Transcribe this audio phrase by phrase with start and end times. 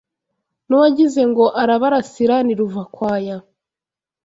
[0.67, 3.37] N, uwagize ngo arabarasira ni Ruvakwaya